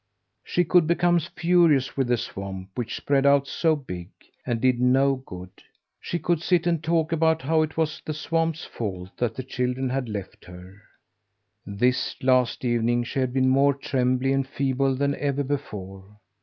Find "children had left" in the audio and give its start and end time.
9.43-10.45